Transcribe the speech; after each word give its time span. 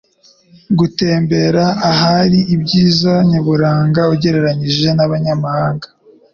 gutemberera 0.77 1.65
ahari 1.91 2.39
ibyiza 2.55 3.13
nyaburanga 3.29 4.01
ugereranyije 4.13 4.87
n'abanyamahanga. 4.97 5.87